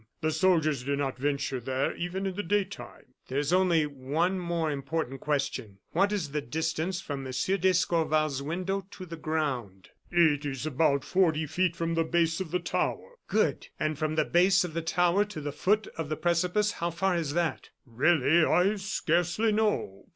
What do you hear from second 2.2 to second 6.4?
in the daytime." "There is one more important question. What is